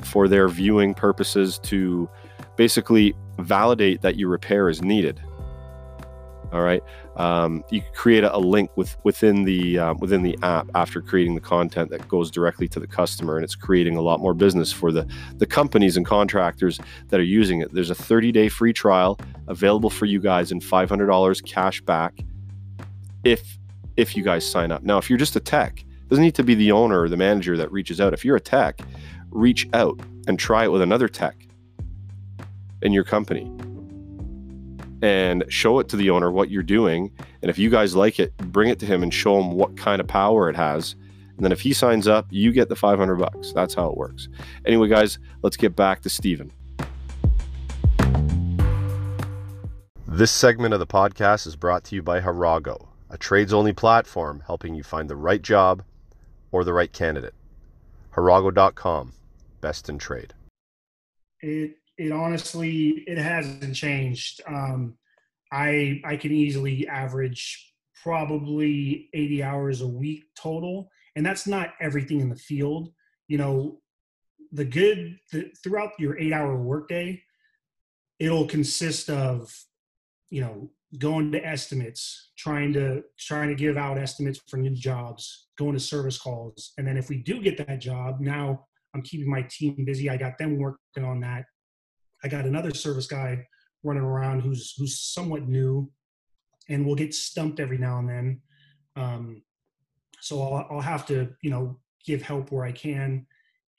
[0.03, 2.09] for their viewing purposes to
[2.57, 5.21] basically validate that your repair is needed.
[6.51, 6.83] All right,
[7.15, 11.41] um, you create a, link with within the um, within the app after creating the
[11.41, 14.91] content that goes directly to the customer, and it's creating a lot more business for
[14.91, 17.73] the the companies and contractors that are using it.
[17.73, 19.17] There's a 30 day free trial
[19.47, 22.19] available for you guys and $500 cash back
[23.23, 23.57] if
[23.95, 24.83] if you guys sign up.
[24.83, 27.55] Now, if you're just a tech doesn't need to be the owner or the manager
[27.55, 28.13] that reaches out.
[28.13, 28.81] If you're a tech,
[29.29, 31.47] reach out and try it with another tech
[32.81, 33.51] in your company
[35.01, 37.11] and show it to the owner what you're doing.
[37.41, 39.99] And if you guys like it, bring it to him and show him what kind
[39.99, 40.95] of power it has.
[41.35, 43.51] And then if he signs up, you get the 500 bucks.
[43.53, 44.29] That's how it works.
[44.65, 46.51] Anyway, guys, let's get back to Steven.
[50.07, 54.43] This segment of the podcast is brought to you by Harago, a trades only platform
[54.45, 55.83] helping you find the right job
[56.51, 57.33] or the right candidate.
[58.13, 59.13] Harago.com,
[59.61, 60.33] best in trade.
[61.39, 64.41] It it honestly it hasn't changed.
[64.47, 64.95] Um,
[65.51, 72.19] I I can easily average probably 80 hours a week total, and that's not everything
[72.19, 72.91] in the field.
[73.27, 73.81] You know,
[74.51, 77.21] the good the, throughout your eight hour workday,
[78.19, 79.53] it'll consist of
[80.31, 85.49] you know going to estimates, trying to trying to give out estimates for new jobs,
[85.55, 89.29] going to service calls, and then if we do get that job, now I'm keeping
[89.29, 90.09] my team busy.
[90.09, 91.45] I got them working on that.
[92.23, 93.47] I got another service guy
[93.83, 95.91] running around who's who's somewhat new,
[96.69, 98.41] and we'll get stumped every now and then.
[98.95, 99.43] Um,
[100.19, 103.25] so I'll, I'll have to you know give help where I can,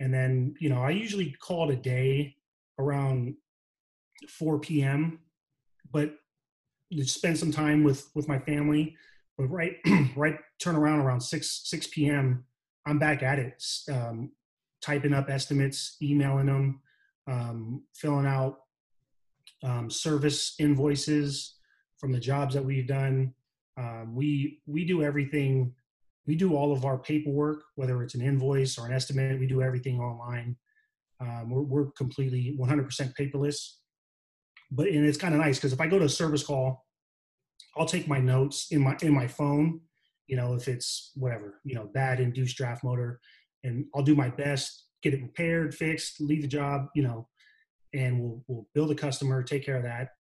[0.00, 2.36] and then you know I usually call it a day
[2.78, 3.34] around
[4.28, 5.20] 4 p.m.
[5.90, 6.14] But
[7.02, 8.96] spend some time with with my family.
[9.38, 9.76] But right
[10.16, 12.44] right turn around around six six p.m.
[12.86, 14.32] I'm back at it, um,
[14.80, 16.80] typing up estimates, emailing them,
[17.26, 18.60] um, filling out
[19.62, 21.56] um, service invoices
[21.98, 23.32] from the jobs that we've done.
[23.76, 25.74] Um, we we do everything.
[26.26, 29.40] We do all of our paperwork, whether it's an invoice or an estimate.
[29.40, 30.56] We do everything online.
[31.20, 33.74] Um, we're, we're completely 100% paperless.
[34.70, 36.84] But and it's kind of nice because if I go to a service call,
[37.76, 39.80] I'll take my notes in my in my phone.
[40.26, 43.20] You know, if it's whatever, you know, bad induced draft motor,
[43.64, 47.28] and I'll do my best, get it repaired, fixed, leave the job, you know,
[47.92, 50.10] and we'll we'll build a customer, take care of that,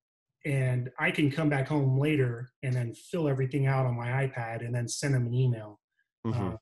[0.44, 4.64] and I can come back home later and then fill everything out on my iPad
[4.64, 5.80] and then send them an email.
[6.26, 6.48] Mm-hmm.
[6.48, 6.56] Uh,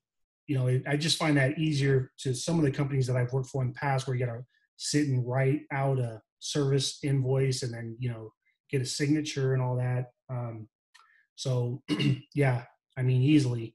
[0.46, 3.32] you know, it, I just find that easier to some of the companies that I've
[3.32, 4.44] worked for in the past, where you got to
[4.76, 8.32] sit and write out a service invoice and then you know
[8.70, 10.06] get a signature and all that.
[10.28, 10.68] Um,
[11.36, 11.82] so
[12.34, 12.64] yeah,
[12.96, 13.74] I mean easily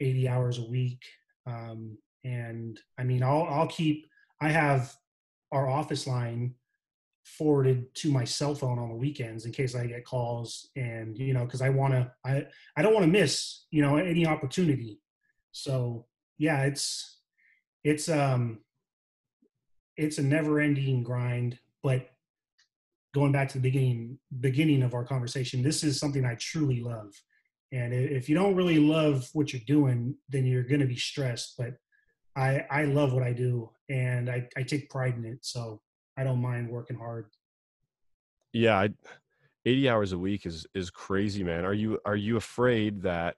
[0.00, 1.02] 80 hours a week.
[1.46, 4.06] Um, and I mean I'll I'll keep
[4.40, 4.94] I have
[5.52, 6.54] our office line
[7.24, 11.32] forwarded to my cell phone on the weekends in case I get calls and you
[11.32, 15.00] know because I want to I I don't want to miss you know any opportunity.
[15.52, 16.06] So
[16.38, 17.20] yeah, it's
[17.82, 18.60] it's um
[19.96, 22.10] it's a never ending grind, but
[23.14, 27.12] going back to the beginning beginning of our conversation, this is something I truly love.
[27.72, 31.54] And if you don't really love what you're doing, then you're going to be stressed.
[31.58, 31.74] But
[32.36, 35.38] I I love what I do, and I I take pride in it.
[35.42, 35.80] So
[36.16, 37.26] I don't mind working hard.
[38.52, 38.90] Yeah, I,
[39.66, 41.64] 80 hours a week is is crazy, man.
[41.64, 43.36] Are you are you afraid that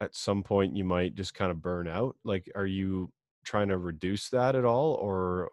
[0.00, 2.16] at some point you might just kind of burn out?
[2.24, 3.10] Like, are you
[3.44, 5.50] trying to reduce that at all, or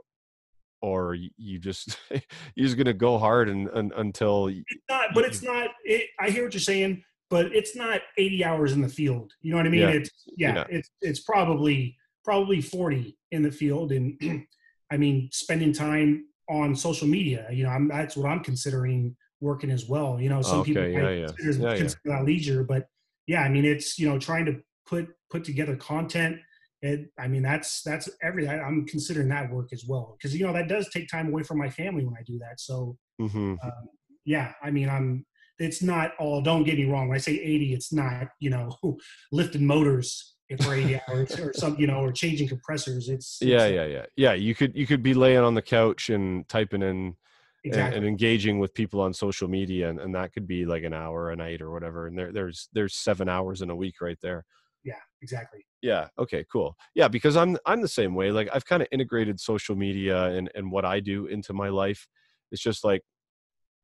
[0.81, 1.97] or you just
[2.55, 6.29] you're just gonna go hard and, and until it's not but it's not it, i
[6.29, 9.65] hear what you're saying but it's not 80 hours in the field you know what
[9.65, 9.89] i mean yeah.
[9.89, 14.19] it's yeah, yeah, it's it's probably probably 40 in the field and
[14.91, 19.71] i mean spending time on social media you know I'm, that's what i'm considering working
[19.71, 21.27] as well you know some okay, people yeah, yeah.
[21.37, 22.87] Consider, yeah, consider that leisure but
[23.27, 26.37] yeah i mean it's you know trying to put put together content
[26.85, 28.47] it, I mean, that's that's every.
[28.47, 31.41] I, am considering that work as well because you know that does take time away
[31.41, 32.59] from my family when I do that.
[32.59, 33.55] So, mm-hmm.
[33.63, 33.89] um,
[34.23, 35.25] yeah, I mean, I'm.
[35.57, 36.41] It's not all.
[36.41, 37.07] Don't get me wrong.
[37.07, 38.77] When I say 80, it's not you know
[39.31, 43.09] lifting motors for 80 hours or some you know or changing compressors.
[43.09, 44.33] It's, it's yeah, yeah, yeah, yeah.
[44.33, 47.15] You could you could be laying on the couch and typing in.
[47.63, 47.97] Exactly.
[47.97, 50.93] And, and, engaging with people on social media and, and that could be like an
[50.93, 54.19] hour a night or whatever and there, there's there's seven hours in a week right
[54.21, 54.45] there
[54.83, 58.83] yeah exactly yeah okay cool yeah because i'm i'm the same way like i've kind
[58.83, 62.07] of integrated social media and and what i do into my life
[62.51, 63.01] it's just like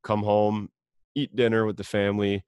[0.04, 0.68] come home
[1.16, 2.44] eat dinner with the family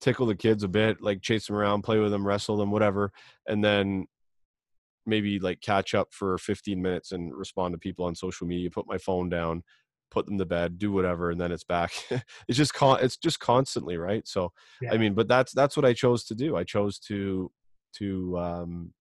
[0.00, 3.10] tickle the kids a bit like chase them around play with them wrestle them whatever
[3.48, 4.06] and then
[5.06, 8.86] maybe like catch up for 15 minutes and respond to people on social media put
[8.86, 9.62] my phone down
[10.14, 11.92] put them to bed do whatever and then it's back.
[12.48, 14.26] It's just con- it's just constantly right?
[14.26, 14.92] So yeah.
[14.92, 16.56] i mean but that's that's what i chose to do.
[16.56, 17.50] I chose to
[17.98, 18.92] to um,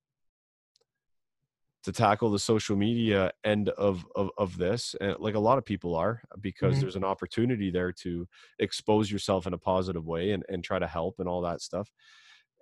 [1.84, 5.65] to tackle the social media end of of, of this and like a lot of
[5.65, 6.82] people are because mm-hmm.
[6.82, 8.28] there's an opportunity there to
[8.60, 11.91] expose yourself in a positive way and, and try to help and all that stuff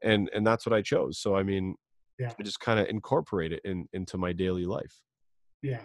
[0.03, 1.75] and and that's what i chose so i mean
[2.19, 5.01] yeah i just kind of incorporate it in into my daily life
[5.61, 5.81] yeah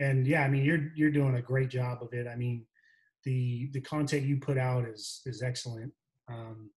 [0.00, 2.64] and yeah i mean you're you're doing a great job of it i mean
[3.24, 5.92] the the content you put out is is excellent
[6.28, 6.70] um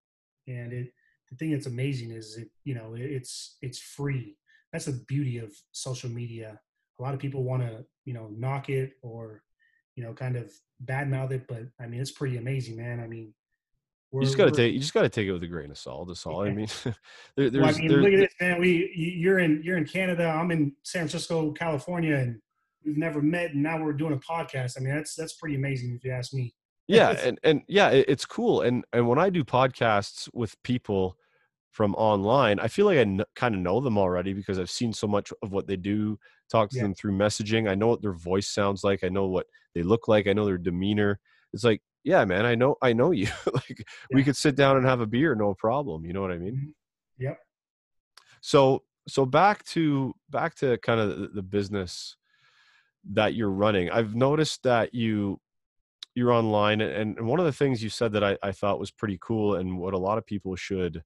[0.48, 0.92] and it
[1.30, 4.36] the thing that's amazing is it you know it's it's free
[4.72, 6.60] that's the beauty of social media.
[7.00, 9.44] A lot of people want to you know knock it or
[9.96, 10.52] you know kind of
[10.86, 13.00] badmouth it but i mean it's pretty amazing man.
[13.00, 13.34] I mean
[14.12, 15.78] you just got to take you just got to take it with a grain of
[15.78, 16.46] salt that's all.
[16.46, 16.52] Yeah.
[16.52, 16.68] i mean
[17.36, 18.60] there, there's, well, I mean look at this man.
[18.60, 22.40] We you're in you're in canada i'm in san francisco california and
[22.86, 24.78] we've never met and now we're doing a podcast.
[24.78, 26.54] I mean that's that's pretty amazing if you ask me.
[26.88, 31.18] Yeah and and yeah it's cool and and when i do podcasts with people
[31.80, 34.92] from online i feel like I n- kind of know them already because i've seen
[34.92, 36.20] so much of what they do
[36.52, 36.84] talk to yeah.
[36.84, 40.10] them through messaging i know what their voice sounds like i know what they look
[40.10, 41.22] like i know their demeanor
[41.54, 43.86] it's like yeah man i know i know you like yeah.
[44.12, 46.54] we could sit down and have a beer no problem you know what i mean
[46.54, 47.24] mm-hmm.
[47.24, 47.40] yep
[48.42, 52.18] so so back to back to kind of the, the business
[53.10, 55.40] that you're running i've noticed that you
[56.14, 58.92] you're online and, and one of the things you said that I, I thought was
[58.92, 61.02] pretty cool and what a lot of people should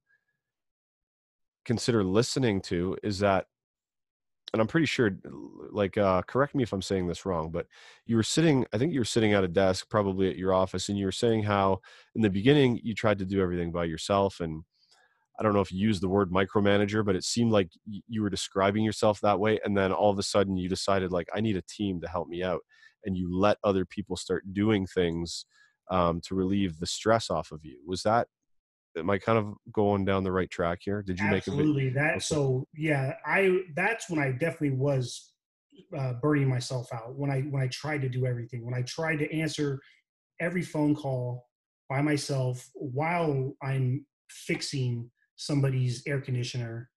[1.64, 3.46] consider listening to is that
[4.52, 5.10] and i'm pretty sure
[5.70, 7.66] like uh, correct me if i'm saying this wrong but
[8.06, 10.88] you were sitting i think you were sitting at a desk probably at your office
[10.88, 11.78] and you were saying how
[12.14, 14.62] in the beginning you tried to do everything by yourself and
[15.38, 17.70] i don't know if you used the word micromanager but it seemed like
[18.08, 21.28] you were describing yourself that way and then all of a sudden you decided like
[21.34, 22.60] i need a team to help me out
[23.04, 25.46] and you let other people start doing things
[25.90, 27.78] um, to relieve the stress off of you.
[27.86, 28.28] Was that
[28.96, 31.02] am I kind of going down the right track here?
[31.02, 31.84] Did you Absolutely.
[31.84, 32.22] make a that?
[32.22, 35.32] So yeah, I that's when I definitely was
[35.96, 38.64] uh, burning myself out when I when I tried to do everything.
[38.64, 39.80] When I tried to answer
[40.40, 41.46] every phone call
[41.88, 46.90] by myself while I'm fixing somebody's air conditioner,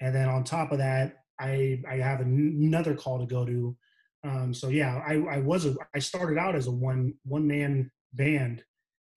[0.00, 3.76] and then on top of that, I I have another call to go to.
[4.24, 7.90] Um, so yeah, I I was a I started out as a one one man
[8.14, 8.62] band,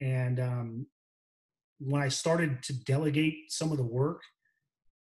[0.01, 0.87] and um,
[1.79, 4.21] when I started to delegate some of the work,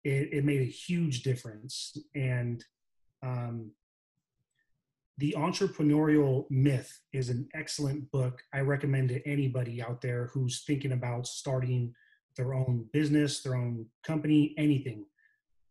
[0.03, 1.97] it, it made a huge difference.
[2.13, 2.63] And
[3.23, 3.71] um,
[5.17, 8.41] the entrepreneurial myth is an excellent book.
[8.53, 11.93] I recommend to anybody out there who's thinking about starting
[12.35, 15.05] their own business their own company anything.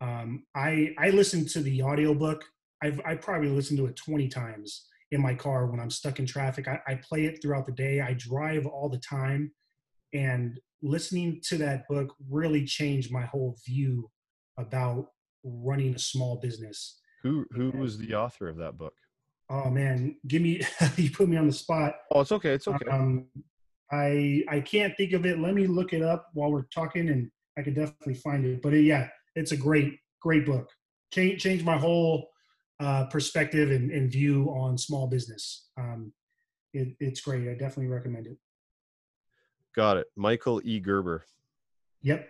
[0.00, 2.44] Um, I, I listened to the audiobook.
[2.82, 6.26] I've, I probably listened to it 20 times in my car when i'm stuck in
[6.26, 6.66] traffic.
[6.66, 8.00] I, I play it throughout the day.
[8.00, 9.52] I drive all the time.
[10.12, 14.08] And listening to that book really changed my whole view
[14.58, 15.06] about
[15.42, 18.94] running a small business who who was the author of that book
[19.50, 20.62] Oh man, give me
[20.96, 21.96] you put me on the spot.
[22.12, 22.52] Oh, it's okay.
[22.54, 22.90] It's okay.
[22.90, 23.26] Um,
[23.92, 25.38] I I can't think of it.
[25.38, 28.62] Let me look it up while we're talking, and I could definitely find it.
[28.62, 30.70] But it, yeah, it's a great great book.
[31.12, 32.28] Change change my whole
[32.80, 35.68] uh, perspective and, and, view on small business.
[35.78, 36.12] Um,
[36.72, 37.48] it, it's great.
[37.48, 38.36] I definitely recommend it.
[39.74, 40.06] Got it.
[40.16, 40.80] Michael E.
[40.80, 41.24] Gerber.
[42.02, 42.28] Yep.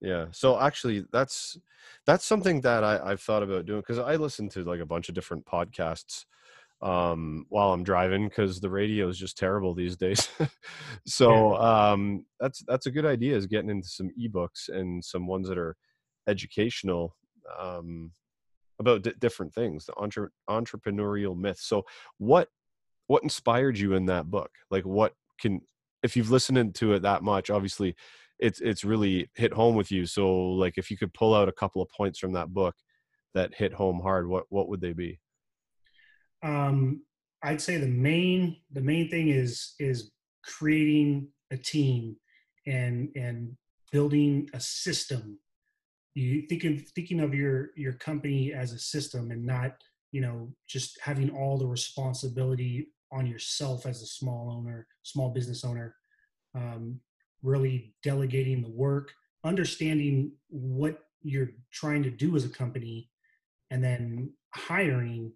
[0.00, 0.26] Yeah.
[0.32, 1.58] So actually, that's
[2.06, 5.08] that's something that I, I've thought about doing because I listen to like a bunch
[5.08, 6.24] of different podcasts
[6.82, 10.28] um, while I'm driving because the radio is just terrible these days.
[11.06, 15.48] so um, that's that's a good idea is getting into some ebooks and some ones
[15.48, 15.76] that are
[16.26, 17.16] educational
[17.58, 18.12] um,
[18.78, 21.58] about d- different things, the entre- entrepreneurial myth.
[21.60, 21.84] So
[22.18, 22.48] what
[23.06, 24.50] what inspired you in that book?
[24.70, 25.60] Like what can
[26.02, 27.94] if you've listened to it that much, obviously
[28.38, 30.06] it's it's really hit home with you.
[30.06, 32.74] So like if you could pull out a couple of points from that book
[33.34, 35.20] that hit home hard, what what would they be?
[36.42, 37.02] Um,
[37.42, 40.10] I'd say the main the main thing is is
[40.44, 42.16] creating a team
[42.66, 43.56] and and
[43.92, 45.38] building a system.
[46.14, 49.72] You thinking thinking of your your company as a system and not
[50.12, 55.64] you know just having all the responsibility on yourself as a small owner, small business
[55.64, 55.94] owner.
[56.54, 57.00] Um,
[57.42, 59.12] really delegating the work,
[59.44, 63.10] understanding what you're trying to do as a company,
[63.70, 65.32] and then hiring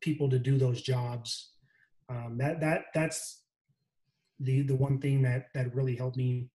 [0.00, 1.52] people to do those jobs.
[2.08, 3.42] Um, that that that's
[4.40, 6.50] the the one thing that that really helped me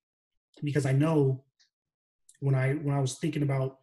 [0.64, 1.44] because I know
[2.40, 3.80] when I when I was thinking about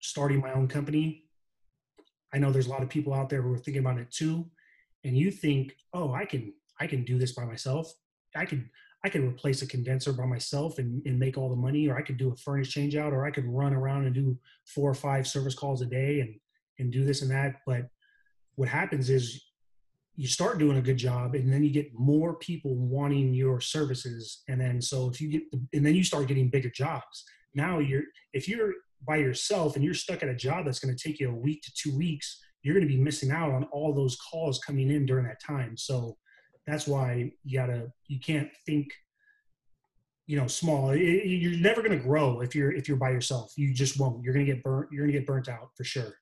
[0.00, 1.24] starting my own company,
[2.32, 4.46] I know there's a lot of people out there who are thinking about it too,
[5.06, 7.92] and you think, oh, I can I can do this by myself.
[8.34, 8.70] I can
[9.04, 12.02] I could replace a condenser by myself and, and make all the money, or I
[12.02, 14.94] could do a furnace change out, or I could run around and do four or
[14.94, 16.34] five service calls a day and,
[16.78, 17.60] and do this and that.
[17.66, 17.88] But
[18.56, 19.44] what happens is
[20.16, 24.42] you start doing a good job and then you get more people wanting your services.
[24.48, 25.42] And then, so if you get,
[25.72, 27.24] and then you start getting bigger jobs.
[27.54, 28.72] Now you're, if you're
[29.06, 31.62] by yourself and you're stuck at a job that's going to take you a week
[31.62, 35.06] to two weeks, you're going to be missing out on all those calls coming in
[35.06, 35.76] during that time.
[35.76, 36.16] So
[36.66, 38.88] that's why you gotta you can't think
[40.26, 40.90] you know small.
[40.90, 43.52] It, you're never going to grow if you're if you're by yourself.
[43.56, 44.22] You just won't.
[44.24, 46.14] You're going to get burnt you're going to get burnt out for sure.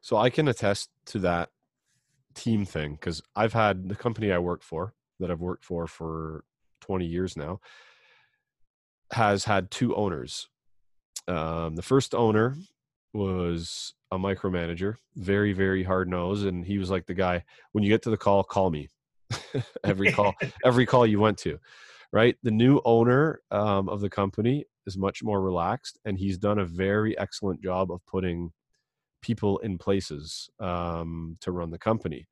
[0.00, 1.50] So i can attest to that
[2.34, 6.44] team thing because i've had the company i work for that i've worked for for
[6.80, 7.60] 20 years now
[9.12, 10.48] has had two owners.
[11.26, 12.56] Um, the first owner
[13.12, 17.90] was a micromanager very very hard nosed and he was like the guy when you
[17.90, 18.88] get to the call call me.
[19.84, 21.58] Every call every call you went to
[22.14, 22.36] right?
[22.44, 26.64] The new owner um, of the company is much more relaxed and he's done a
[26.64, 28.52] very excellent job of putting
[29.20, 32.28] people in places um, to run the company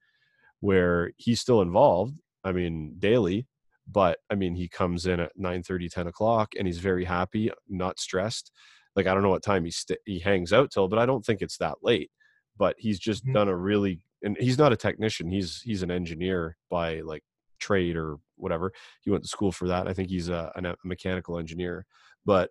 [0.60, 2.14] where he's still involved
[2.44, 3.46] i mean daily
[3.90, 7.50] but i mean he comes in at 9 30 10 o'clock and he's very happy
[7.68, 8.52] not stressed
[8.96, 11.24] like i don't know what time he st- he hangs out till but i don't
[11.24, 12.10] think it's that late
[12.56, 13.34] but he's just mm-hmm.
[13.34, 17.22] done a really and he's not a technician he's he's an engineer by like
[17.58, 18.72] trade or whatever.
[19.02, 21.86] He went to school for that i think he's a, a mechanical engineer
[22.26, 22.50] but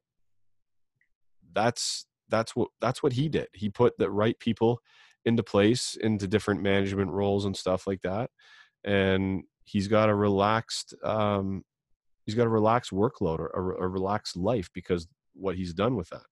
[1.53, 3.47] that's that's what that's what he did.
[3.53, 4.79] He put the right people
[5.25, 8.31] into place into different management roles and stuff like that
[8.83, 11.63] and he's got a relaxed um
[12.25, 16.09] he's got a relaxed workload or a, a relaxed life because what he's done with
[16.09, 16.23] that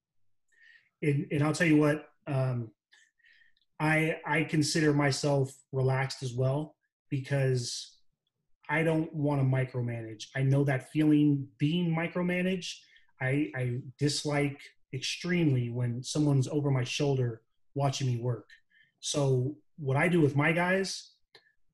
[1.02, 2.70] and, and i'll tell you what um
[3.80, 6.76] I I consider myself relaxed as well
[7.10, 7.98] because
[8.70, 10.26] I don't want to micromanage.
[10.36, 12.76] I know that feeling being micromanaged.
[13.22, 14.62] I, I dislike
[14.94, 17.42] extremely when someone's over my shoulder
[17.74, 18.48] watching me work.
[19.00, 21.12] So what I do with my guys,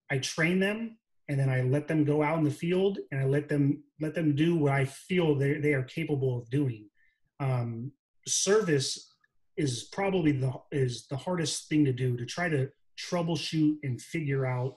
[0.09, 0.97] I train them
[1.27, 4.13] and then I let them go out in the field and I let them let
[4.13, 6.85] them do what I feel they they are capable of doing.
[7.39, 7.91] Um,
[8.27, 9.14] service
[9.57, 14.45] is probably the is the hardest thing to do to try to troubleshoot and figure
[14.45, 14.75] out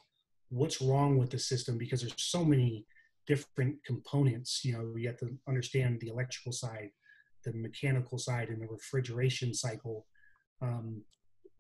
[0.51, 2.87] what's wrong with the system because there's so many
[3.27, 4.63] different components.
[4.65, 6.91] You know, you have to understand the electrical side,
[7.45, 10.07] the mechanical side, and the refrigeration cycle.
[10.63, 11.03] Um,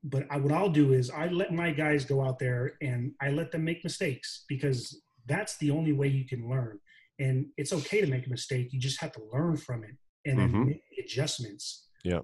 [0.04, 3.30] but I, what I'll do is I let my guys go out there and I
[3.30, 6.78] let them make mistakes because that's the only way you can learn.
[7.18, 8.72] And it's okay to make a mistake.
[8.72, 10.64] You just have to learn from it and mm-hmm.
[10.66, 11.88] make adjustments.
[12.04, 12.20] Yeah.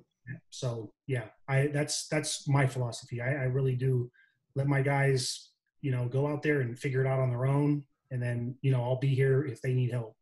[0.50, 3.20] So yeah, I that's that's my philosophy.
[3.20, 4.10] I, I really do
[4.54, 5.50] let my guys,
[5.80, 8.70] you know, go out there and figure it out on their own, and then you
[8.70, 10.16] know I'll be here if they need help.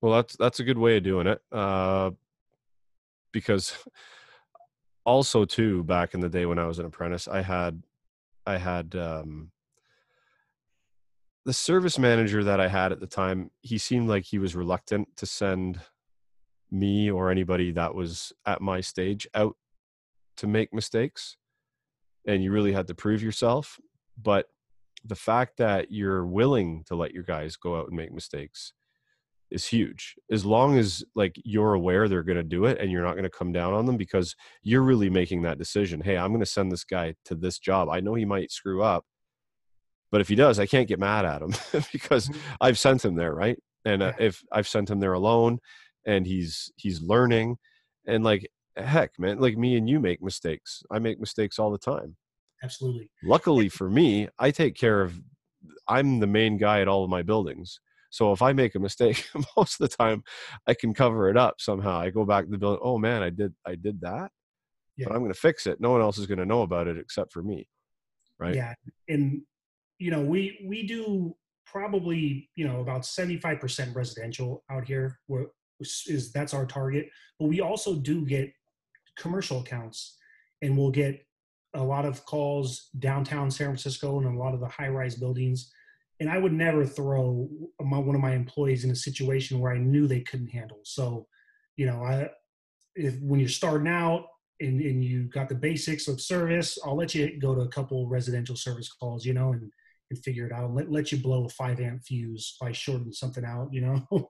[0.00, 1.40] Well, that's that's a good way of doing it.
[1.52, 2.10] Uh,
[3.32, 3.74] because
[5.04, 7.82] also too back in the day when I was an apprentice, I had
[8.46, 9.50] I had um,
[11.44, 13.50] the service manager that I had at the time.
[13.60, 15.80] He seemed like he was reluctant to send
[16.70, 19.56] me or anybody that was at my stage out
[20.36, 21.36] to make mistakes,
[22.26, 23.78] and you really had to prove yourself.
[24.20, 24.46] But
[25.04, 28.72] the fact that you're willing to let your guys go out and make mistakes
[29.50, 33.04] is huge as long as like you're aware they're going to do it and you're
[33.04, 36.30] not going to come down on them because you're really making that decision hey i'm
[36.30, 39.04] going to send this guy to this job i know he might screw up
[40.10, 41.54] but if he does i can't get mad at him
[41.92, 42.40] because mm-hmm.
[42.60, 45.58] i've sent him there right and uh, if i've sent him there alone
[46.06, 47.56] and he's he's learning
[48.06, 51.78] and like heck man like me and you make mistakes i make mistakes all the
[51.78, 52.16] time
[52.62, 55.20] absolutely luckily for me i take care of
[55.88, 57.80] i'm the main guy at all of my buildings
[58.16, 60.24] so if I make a mistake, most of the time
[60.66, 61.98] I can cover it up somehow.
[61.98, 62.80] I go back to the building.
[62.82, 64.30] Oh man, I did I did that,
[64.96, 65.06] yeah.
[65.06, 65.80] but I'm going to fix it.
[65.80, 67.68] No one else is going to know about it except for me,
[68.38, 68.54] right?
[68.54, 68.72] Yeah,
[69.08, 69.42] and
[69.98, 71.36] you know we we do
[71.66, 75.18] probably you know about 75% residential out here.
[75.26, 75.48] Where
[75.80, 77.08] is that's our target,
[77.38, 78.52] but we also do get
[79.18, 80.16] commercial accounts,
[80.62, 81.22] and we'll get
[81.74, 85.70] a lot of calls downtown San Francisco and a lot of the high rise buildings
[86.20, 87.48] and I would never throw
[87.80, 90.80] my, one of my employees in a situation where I knew they couldn't handle.
[90.84, 91.26] So,
[91.76, 92.30] you know, I
[92.94, 94.24] if when you're starting out
[94.60, 98.08] and, and you got the basics of service, I'll let you go to a couple
[98.08, 99.70] residential service calls, you know, and
[100.10, 100.72] and figure it out.
[100.72, 104.06] Let let you blow a five amp fuse by shorting something out, you know.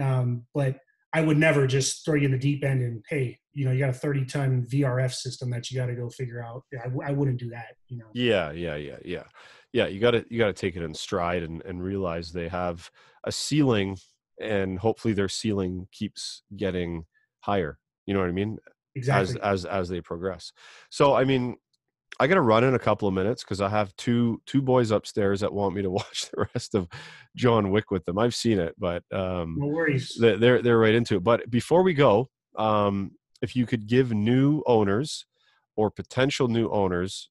[0.00, 0.78] um, but
[1.12, 3.78] I would never just throw you in the deep end and hey, you know, you
[3.78, 6.64] got a 30 ton VRF system that you got to go figure out.
[6.74, 8.06] I, I wouldn't do that, you know.
[8.12, 9.22] Yeah, yeah, yeah, yeah
[9.74, 12.48] yeah you got to you got to take it in stride and, and realize they
[12.48, 12.90] have
[13.24, 13.98] a ceiling
[14.40, 17.04] and hopefully their ceiling keeps getting
[17.40, 18.56] higher you know what i mean
[18.94, 20.52] exactly as as as they progress
[20.90, 21.56] so i mean
[22.20, 24.90] i got to run in a couple of minutes because i have two two boys
[24.90, 26.88] upstairs that want me to watch the rest of
[27.36, 28.18] john wick with them.
[28.18, 30.16] I've seen it but um no worries.
[30.18, 31.24] they're they're right into it.
[31.24, 33.12] But before we go um
[33.42, 35.26] if you could give new owners
[35.76, 37.30] or potential new owners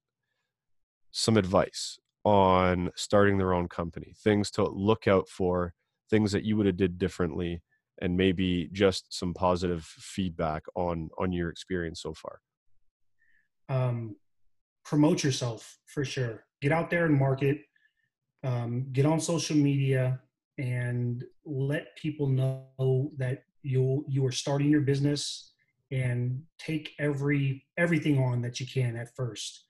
[1.11, 5.73] some advice on starting their own company, things to look out for,
[6.09, 7.61] things that you would have did differently,
[8.01, 12.39] and maybe just some positive feedback on on your experience so far.
[13.69, 14.15] Um,
[14.85, 16.45] promote yourself for sure.
[16.61, 17.59] Get out there and market.
[18.43, 20.19] Um, get on social media
[20.57, 25.53] and let people know that you you are starting your business
[25.91, 29.63] and take every everything on that you can at first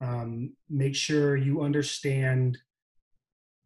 [0.00, 2.58] um, make sure you understand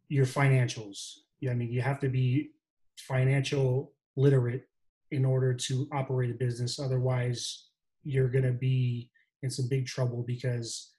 [0.07, 1.13] your financials.
[1.39, 2.51] Yeah, I mean, you have to be
[2.97, 4.63] financial literate
[5.11, 6.79] in order to operate a business.
[6.79, 7.69] Otherwise,
[8.03, 9.09] you're going to be
[9.43, 10.91] in some big trouble because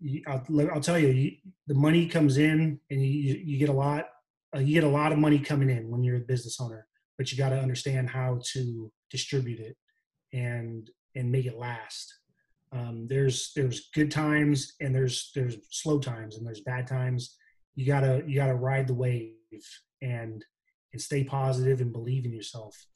[0.00, 1.32] you, I'll, I'll, tell you, you,
[1.66, 4.06] the money comes in and you, you get a lot.
[4.54, 6.86] Uh, you get a lot of money coming in when you're a business owner,
[7.16, 9.76] but you got to understand how to distribute it
[10.32, 12.14] and and make it last
[12.72, 17.36] um, there's there's good times and there's there's slow times and there's bad times
[17.74, 19.34] you gotta you gotta ride the wave
[20.00, 20.44] and
[20.92, 22.86] and stay positive and believe in yourself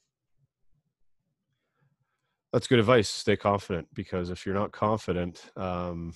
[2.53, 6.13] that's good advice stay confident because if you're not confident um,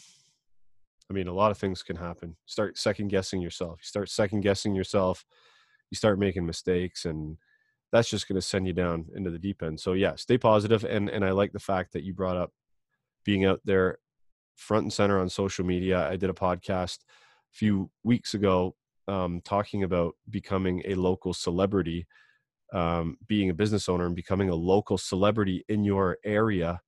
[1.10, 2.36] i mean a lot of things can happen.
[2.46, 3.80] Start second guessing yourself.
[3.82, 5.26] You start second guessing yourself
[5.90, 7.38] you start making mistakes and
[7.92, 9.80] that's just going to send you down into the deep end.
[9.80, 12.52] So yeah stay positive and and i like the fact that you brought up
[13.24, 13.98] being out there
[14.56, 16.08] front and center on social media.
[16.08, 18.76] I did a podcast a few weeks ago
[19.08, 22.08] um, talking about becoming a local celebrity,
[22.72, 26.82] um, being a business owner and becoming a local celebrity in your area.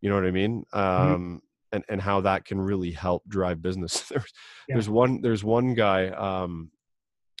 [0.00, 0.64] You know what I mean?
[0.74, 1.14] Mm-hmm.
[1.14, 4.00] Um, and and how that can really help drive business.
[4.08, 4.32] there's
[4.68, 4.76] Yeah.
[4.76, 6.70] there's one there's one guy um,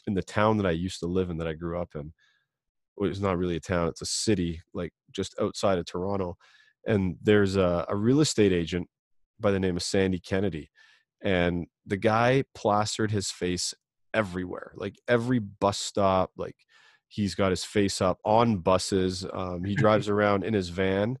[0.06, 2.12] in the town that I used to live in that I grew up in.
[2.96, 6.36] Well, it's not really a town; it's a city, like just outside of Toronto.
[6.86, 8.88] And there's a, a real estate agent
[9.40, 10.70] by the name of Sandy Kennedy,
[11.22, 13.72] and the guy plastered his face
[14.12, 16.30] everywhere, like every bus stop.
[16.36, 16.56] Like
[17.14, 19.24] he's got his face up on buses.
[19.32, 21.16] Um, he drives around in his van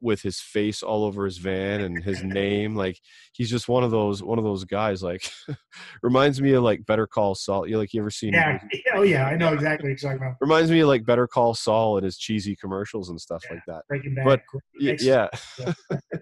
[0.00, 2.96] with his face all over his van and his name like
[3.32, 5.28] he's just one of those one of those guys like
[6.04, 8.62] reminds me of like better call saul you like you ever seen Yeah.
[8.94, 9.26] Oh yeah.
[9.26, 10.36] I know exactly what you're talking about.
[10.40, 13.54] reminds me of like better call saul and his cheesy commercials and stuff Yeah.
[13.54, 14.24] like that Breaking Bad.
[14.24, 14.42] But-
[14.78, 15.26] yeah
[15.58, 15.72] Yeah.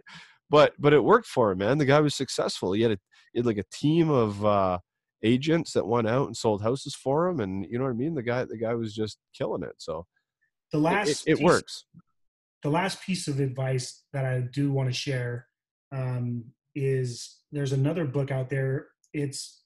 [0.48, 2.98] but but it worked for him man the guy was successful he had a
[3.34, 4.78] he had like a team of uh
[5.22, 8.14] agents that went out and sold houses for him and you know what i mean
[8.14, 10.06] the guy the guy was just killing it so
[10.72, 11.84] The it- last it, it piece- works
[12.62, 15.46] the last piece of advice that I do want to share
[15.92, 16.44] um,
[16.74, 18.88] is there's another book out there.
[19.14, 19.62] It's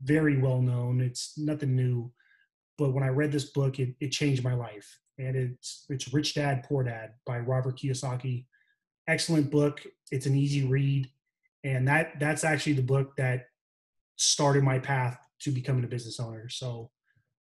[0.00, 1.02] very well known.
[1.02, 2.10] It's nothing new,
[2.78, 4.88] but when I read this book, it, it changed my life.
[5.18, 8.46] And it's it's Rich Dad Poor Dad by Robert Kiyosaki.
[9.06, 9.82] Excellent book.
[10.10, 11.10] It's an easy read,
[11.62, 13.48] and that that's actually the book that
[14.20, 16.48] started my path to becoming a business owner.
[16.48, 16.90] So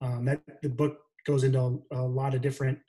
[0.02, 1.60] um, that the book goes into
[1.92, 2.80] a, a lot of different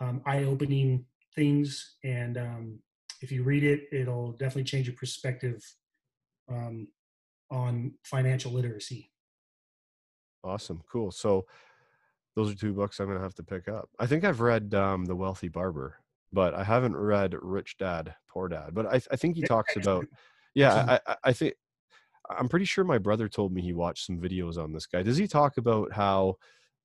[0.00, 1.04] um, eye-opening
[1.34, 2.78] things and um,
[3.22, 5.62] if you read it it'll definitely change your perspective
[6.50, 6.88] um,
[7.50, 9.10] on financial literacy
[10.42, 10.82] Awesome.
[10.90, 11.10] Cool.
[11.10, 11.46] So
[12.34, 13.88] those are two books I'm going to have to pick up.
[13.98, 15.96] I think I've read um, The Wealthy Barber,
[16.32, 18.70] but I haven't read Rich Dad, Poor Dad.
[18.72, 20.06] But I, I think he talks about,
[20.54, 21.54] yeah, I, I, I think,
[22.38, 25.02] I'm pretty sure my brother told me he watched some videos on this guy.
[25.02, 26.36] Does he talk about how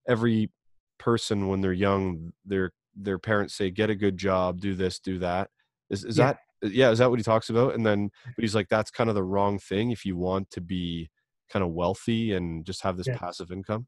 [0.08, 0.52] every
[1.00, 5.20] person when they're young, their their parents say, get a good job, do this, do
[5.20, 5.50] that?
[5.90, 6.34] Is, is Yeah.
[6.34, 7.76] that, uh, yeah, is that what he talks about?
[7.76, 8.32] And then, mm.
[8.36, 11.10] but he's like, that's kind of the wrong thing if you want to be
[11.52, 13.18] kind of wealthy and just have this Yeah.
[13.18, 13.88] passive income.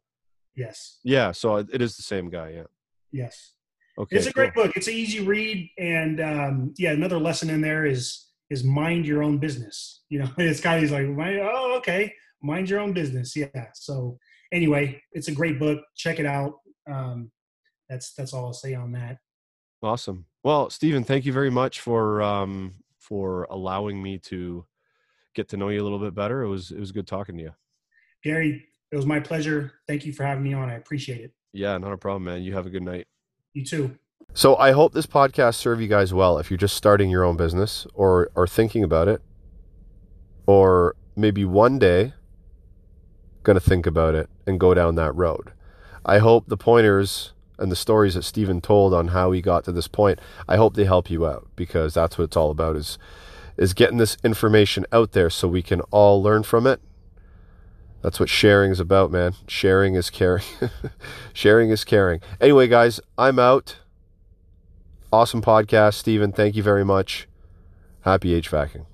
[0.55, 2.49] yes Yeah, so it it is the same guy.
[2.51, 2.67] Yeah.
[3.11, 3.53] yes
[3.97, 4.17] Okay.
[4.17, 4.43] it's a cool.
[4.43, 8.63] great book it's an easy read and um, yeah another lesson in there is is
[8.63, 11.05] mind your own business you know it's kind of like
[11.41, 14.17] oh okay mind your own business yeah so
[14.51, 16.53] anyway it's a great book check it out
[16.89, 17.31] um,
[17.89, 19.17] that's that's all i'll say on that
[19.83, 20.25] Awesome.
[20.43, 24.65] Well, Stephen, thank you very much for um for allowing me to
[25.35, 26.41] get to know you a little bit better.
[26.41, 27.51] It was it was good talking to you.
[28.23, 31.77] gary it was my pleasure thank you for having me on i appreciate it Yeah,
[31.77, 32.41] not a problem, man.
[32.41, 33.05] You have a good night.
[33.53, 33.95] you too
[34.37, 37.37] So I hope this podcast served you guys well if you're just starting your own
[37.37, 39.19] business or are thinking about it
[40.45, 42.13] or maybe one day
[43.41, 45.53] going to think about it and go down that road.
[46.05, 49.71] I hope the pointers and the stories that Stephen told on how he got to
[49.71, 52.99] this point, I hope they help you out because that's what it's all about is
[53.57, 56.79] is getting this information out there so we can all learn from it.
[58.03, 59.33] That's what sharing is about, man.
[59.47, 60.43] Sharing is caring.
[61.33, 62.21] sharing is caring.
[62.39, 63.77] Anyway, guys, I'm out.
[65.11, 66.33] Awesome podcast, Stephen.
[66.33, 67.27] Thank you very much.
[68.01, 68.85] Happy HVACing.